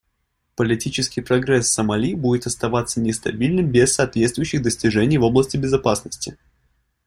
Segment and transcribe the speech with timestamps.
[0.55, 6.39] Политический прогресс в Сомали будет оставаться нестабильным без соответствующих достижений в области безопасности.